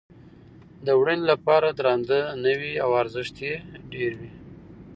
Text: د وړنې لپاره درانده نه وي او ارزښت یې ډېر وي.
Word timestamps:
د 0.85 0.87
وړنې 0.99 1.25
لپاره 1.31 1.67
درانده 1.77 2.19
نه 2.43 2.51
وي 2.59 2.73
او 2.83 2.89
ارزښت 3.01 3.35
یې 3.47 3.53
ډېر 3.93 4.11
وي. 4.19 4.31